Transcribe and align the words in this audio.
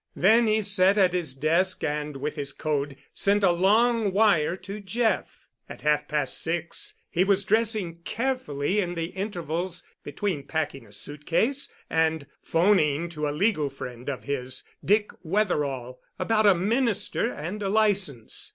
Then 0.15 0.47
he 0.47 0.63
sat 0.63 0.97
at 0.97 1.13
his 1.13 1.35
desk 1.35 1.83
and 1.83 2.17
with 2.17 2.35
his 2.35 2.53
code 2.53 2.95
sent 3.13 3.43
a 3.43 3.51
long 3.51 4.11
wire 4.11 4.55
to 4.55 4.79
Jeff. 4.79 5.47
At 5.69 5.81
half 5.81 6.07
past 6.07 6.41
six 6.41 6.95
he 7.07 7.23
was 7.23 7.43
dressing 7.43 7.99
carefully 7.99 8.79
in 8.81 8.95
the 8.95 9.11
intervals 9.13 9.83
between 10.03 10.47
packing 10.47 10.87
a 10.87 10.91
suit 10.91 11.27
case 11.27 11.71
and 11.87 12.25
'phoning 12.41 13.09
to 13.09 13.29
a 13.29 13.29
legal 13.29 13.69
friend 13.69 14.09
of 14.09 14.23
his, 14.23 14.63
Dick 14.83 15.11
Wetherall, 15.23 15.99
about 16.17 16.47
a 16.47 16.55
minister 16.55 17.31
and 17.31 17.61
a 17.61 17.69
license. 17.69 18.49